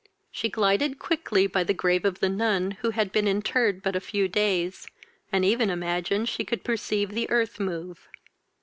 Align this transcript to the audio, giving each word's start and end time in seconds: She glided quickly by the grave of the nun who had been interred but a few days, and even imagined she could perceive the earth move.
She 0.31 0.49
glided 0.49 0.97
quickly 0.97 1.45
by 1.45 1.63
the 1.63 1.75
grave 1.75 2.05
of 2.05 2.21
the 2.21 2.27
nun 2.27 2.71
who 2.81 2.89
had 2.89 3.11
been 3.11 3.27
interred 3.27 3.83
but 3.83 3.95
a 3.95 3.99
few 4.01 4.27
days, 4.27 4.87
and 5.31 5.45
even 5.45 5.69
imagined 5.69 6.27
she 6.27 6.43
could 6.43 6.63
perceive 6.63 7.11
the 7.11 7.29
earth 7.29 7.59
move. 7.59 8.09